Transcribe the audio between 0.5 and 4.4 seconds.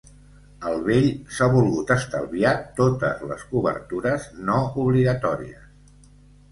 El vell s'ha volgut estalviar totes les cobertures